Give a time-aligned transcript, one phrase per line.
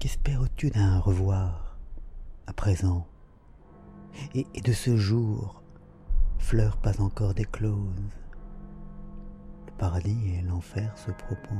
[0.00, 1.76] Qu'espères-tu d'un revoir
[2.46, 3.06] à présent?
[4.34, 5.62] Et, et de ce jour,
[6.38, 8.08] fleurs pas encore décloses
[9.66, 11.58] Le paradis et l'enfer se proposent,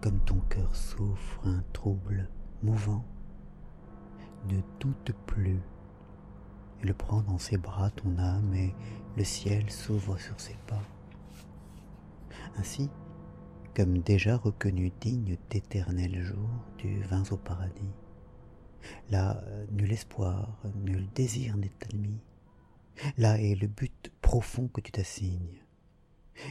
[0.00, 2.28] comme ton cœur souffre un trouble
[2.64, 3.04] mouvant.
[4.48, 5.60] Ne doute plus,
[6.82, 8.74] il prend dans ses bras ton âme et
[9.16, 10.82] le ciel s'ouvre sur ses pas.
[12.58, 12.90] Ainsi,
[13.74, 16.48] comme déjà reconnu digne d'éternel jour,
[16.78, 17.92] tu vins au paradis.
[19.10, 19.42] Là,
[19.72, 22.20] nul espoir, nul désir n'est admis.
[23.18, 25.60] Là est le but profond que tu t'assignes.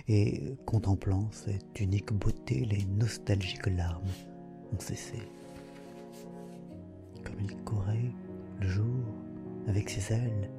[0.08, 4.04] Et contemplant cette unique beauté, les nostalgiques larmes
[4.74, 5.20] ont cessé.
[7.24, 8.12] Comme il courait
[8.60, 9.04] le jour
[9.68, 10.50] avec ses ailes,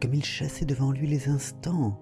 [0.00, 1.98] comme il chassait devant lui les instants,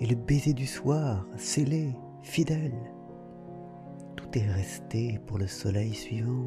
[0.00, 1.92] et le baiser du soir, scellé,
[2.22, 2.74] fidèle.
[4.16, 6.46] Tout est resté pour le soleil suivant.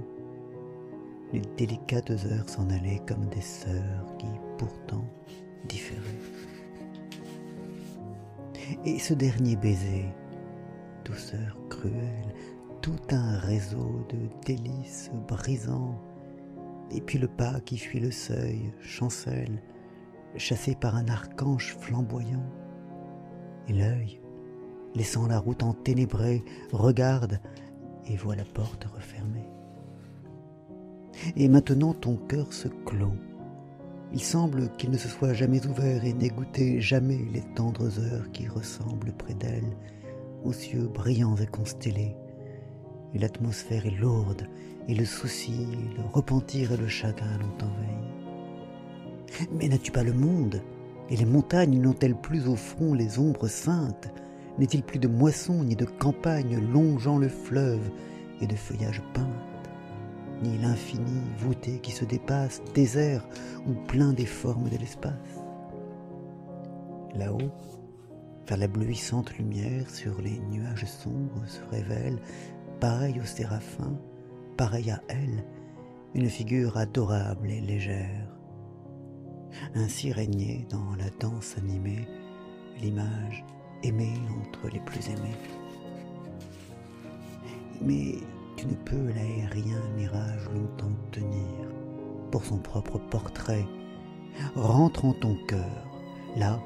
[1.34, 5.06] Les délicates heures s'en allaient comme des sœurs qui pourtant
[5.68, 6.00] différaient.
[8.86, 10.06] Et ce dernier baiser,
[11.04, 12.34] douceur cruelle,
[12.82, 16.00] tout un réseau de délices brisants,
[16.90, 19.62] et puis le pas qui fuit le seuil, chancelle,
[20.36, 22.46] chassé par un archange flamboyant,
[23.68, 24.21] et l'œil,
[24.96, 27.40] laissant la route enténébrée, regarde
[28.08, 29.50] et voit la porte refermée.
[31.36, 33.16] Et maintenant ton cœur se clôt.
[34.14, 38.30] Il semble qu'il ne se soit jamais ouvert et n'ait goûté jamais les tendres heures
[38.32, 39.78] qui ressemblent près d'elle
[40.44, 42.16] aux cieux brillants et constellés.
[43.14, 44.48] Et l'atmosphère est lourde,
[44.88, 49.48] et le souci, le repentir et le chagrin l'ont envahi.
[49.54, 50.62] Mais n'as-tu pas le monde?
[51.10, 54.14] Et les montagnes n'ont-elles plus au front les ombres saintes?
[54.62, 57.90] N'est-il plus de moissons ni de campagnes longeant le fleuve
[58.42, 59.72] et de feuillages peintes
[60.44, 63.28] Ni l'infini voûté qui se dépasse, désert
[63.68, 65.42] ou plein des formes de l'espace?
[67.16, 67.50] Là-haut,
[68.48, 72.20] vers la bleuissante lumière sur les nuages sombres se révèle,
[72.80, 73.98] pareil aux séraphins,
[74.58, 75.44] pareil à elle,
[76.14, 78.28] une figure adorable et légère.
[79.74, 82.08] Ainsi régnait dans la danse animée
[82.80, 83.44] l'image
[83.84, 85.36] aimée entre les plus aimés.
[87.82, 88.16] Mais
[88.58, 91.68] tu ne peux l'aérien mirage longtemps tenir
[92.32, 93.66] pour son propre portrait.
[94.56, 95.88] Rentre en ton cœur,
[96.38, 96.60] là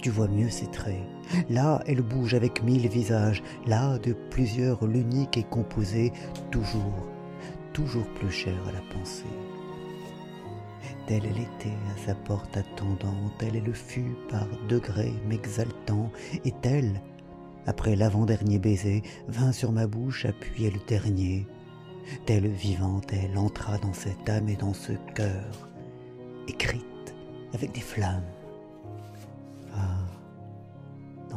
[0.00, 1.02] tu vois mieux ses traits.
[1.48, 6.12] Là, elle bouge avec mille visages, là, de plusieurs l'unique est composée,
[6.50, 7.06] toujours,
[7.72, 9.24] toujours plus chère à la pensée.
[11.10, 16.12] Telle elle était à sa porte attendant, telle elle le fut par degrés m'exaltant,
[16.44, 17.02] et telle,
[17.66, 21.48] après l'avant-dernier baiser, vint sur ma bouche appuyer le dernier.
[22.26, 25.68] Telle vivante, elle entra dans cette âme et dans ce cœur,
[26.46, 26.84] écrite
[27.54, 28.22] avec des flammes.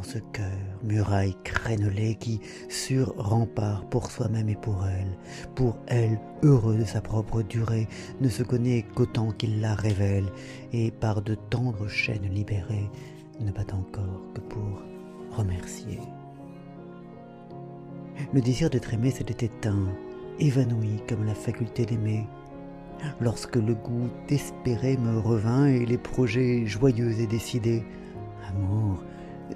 [0.04, 0.46] Ce cœur,
[0.84, 5.18] muraille crénelée qui, sur rempart pour soi-même et pour elle,
[5.56, 7.88] pour elle, heureux de sa propre durée,
[8.22, 10.26] ne se connaît qu'autant qu'il la révèle,
[10.72, 12.90] et par de tendres chaînes libérées,
[13.40, 14.82] ne bat encore que pour
[15.32, 16.00] remercier.
[18.34, 19.88] Le désir d'être aimé s'était éteint,
[20.40, 22.28] évanoui comme la faculté d'aimer,
[23.20, 27.84] lorsque le goût d'espérer me revint et les projets joyeux et décidés.
[28.48, 29.04] Amour,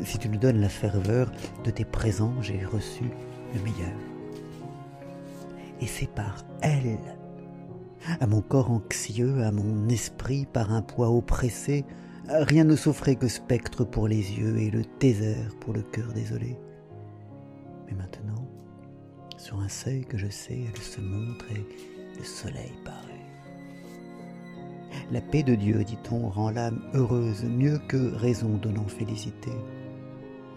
[0.03, 1.31] si tu nous donnes la ferveur
[1.63, 3.05] de tes présents, j'ai reçu
[3.53, 3.97] le meilleur.
[5.81, 6.97] Et c'est par elle,
[8.19, 11.85] à mon corps anxieux, à mon esprit par un poids oppressé,
[12.29, 16.57] rien ne s'offrait que spectre pour les yeux et le désert pour le cœur désolé.
[17.87, 18.47] Mais maintenant,
[19.37, 21.65] sur un seuil que je sais, elle se montre et
[22.17, 22.97] le soleil paraît.
[25.11, 29.51] La paix de Dieu, dit-on, rend l'âme heureuse mieux que raison donnant félicité.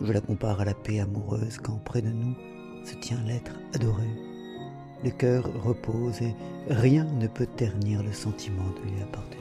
[0.02, 2.34] Je la compare à la paix amoureuse quand près de nous
[2.84, 4.08] se tient l'être adoré.
[5.04, 6.34] Le cœur repose et
[6.70, 9.40] rien ne peut ternir le sentiment de lui appartenir.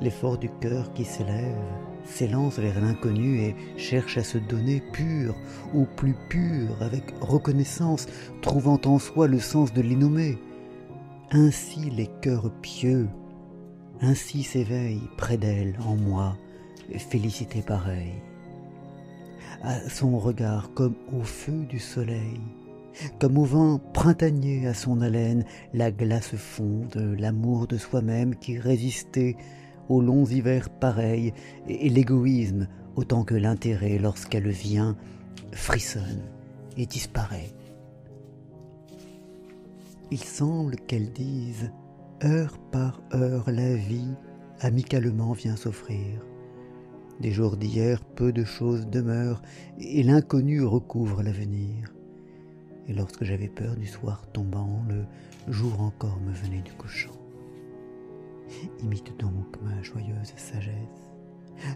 [0.00, 1.56] L'effort du cœur qui s'élève
[2.04, 5.34] s'élance vers l'inconnu et cherche à se donner pur
[5.74, 8.06] ou plus pur avec reconnaissance,
[8.40, 10.38] trouvant en soi le sens de l'innommé.
[11.32, 13.08] Ainsi les cœurs pieux,
[14.00, 16.36] ainsi s'éveillent près d'elle en moi
[16.96, 18.22] félicité pareille.
[19.62, 22.40] À son regard comme au feu du soleil,
[23.18, 25.44] comme au vent printanier à son haleine,
[25.74, 29.36] la glace fonde, l'amour de soi-même qui résistait
[29.88, 31.32] aux longs hivers pareils,
[31.68, 34.96] et l'égoïsme autant que l'intérêt lorsqu'elle vient,
[35.52, 36.22] frissonne
[36.76, 37.50] et disparaît.
[40.10, 41.70] il semble qu'elles disent
[42.24, 44.14] heure par heure la vie
[44.60, 46.20] amicalement vient s'offrir.
[47.20, 49.42] Des jours d'hier, peu de choses demeurent,
[49.78, 51.92] et l'inconnu recouvre l'avenir.
[52.86, 55.04] Et lorsque j'avais peur du soir tombant, le
[55.52, 57.10] jour encore me venait du couchant.
[58.82, 60.72] Imite donc ma joyeuse sagesse.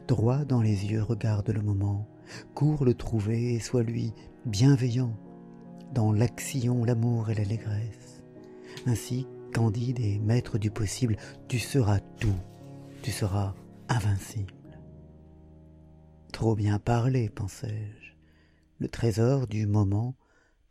[0.07, 2.07] Droit dans les yeux, regarde le moment,
[2.55, 4.13] cours le trouver et sois lui
[4.47, 5.17] bienveillant,
[5.93, 8.23] dans l'action, l'amour et l'allégresse.
[8.87, 11.17] Ainsi, candide et maître du possible,
[11.49, 12.39] tu seras tout,
[13.03, 13.55] tu seras
[13.89, 14.55] invincible.
[16.43, 18.15] Trop bien parlé, pensai-je.
[18.81, 20.17] Le trésor du moment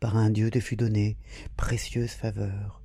[0.00, 1.16] par un Dieu te fut donné,
[1.56, 2.82] précieuse faveur.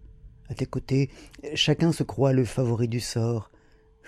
[0.47, 1.09] À tes côtés,
[1.53, 3.51] chacun se croit le favori du sort.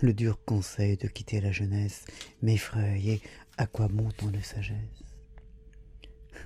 [0.02, 2.06] Le dur conseil de quitter la jeunesse
[2.42, 3.22] m'effraie, et
[3.58, 5.04] à quoi bon tant de sagesse?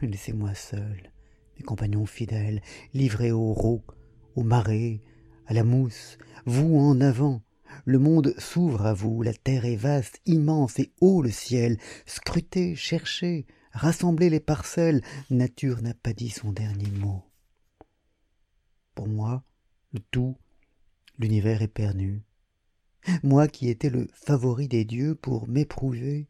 [0.01, 1.11] Laissez-moi seul,
[1.55, 2.63] mes compagnons fidèles,
[2.95, 3.91] livrés aux rocs,
[4.35, 5.03] aux marées,
[5.45, 7.43] à la mousse, vous en avant,
[7.85, 11.77] le monde s'ouvre à vous, la terre est vaste, immense et haut le ciel.
[12.05, 17.23] Scrutez, cherchez, rassemblez les parcelles, nature n'a pas dit son dernier mot.
[18.95, 19.43] Pour moi,
[19.91, 20.37] le tout,
[21.19, 22.23] l'univers est perdu.
[23.21, 26.29] Moi qui étais le favori des dieux pour m'éprouver,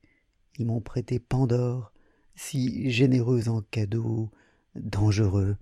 [0.58, 1.94] ils m'ont prêté Pandore,
[2.36, 4.32] si généreuse en cadeau,
[4.76, 5.58] dangereux,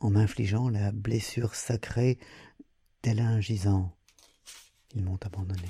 [0.00, 2.18] en m'infligeant la blessure sacrée
[3.02, 3.94] tel gisant
[4.94, 5.68] ils m'ont abandonné.